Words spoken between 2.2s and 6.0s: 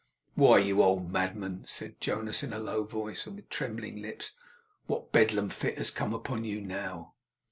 in a low voice, and with trembling lips. 'What Bedlam fit has